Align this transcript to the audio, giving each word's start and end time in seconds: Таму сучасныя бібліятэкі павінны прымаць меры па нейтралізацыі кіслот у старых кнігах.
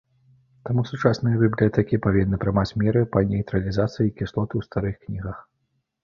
Таму 0.67 0.83
сучасныя 0.91 1.41
бібліятэкі 1.41 1.99
павінны 2.05 2.39
прымаць 2.43 2.75
меры 2.83 3.03
па 3.15 3.23
нейтралізацыі 3.33 4.13
кіслот 4.21 4.49
у 4.61 4.63
старых 4.69 4.95
кнігах. 5.05 5.37